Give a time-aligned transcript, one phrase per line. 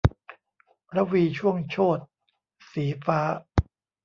[0.95, 2.03] รวีช่วงโชติ-
[2.71, 3.19] สีฟ้า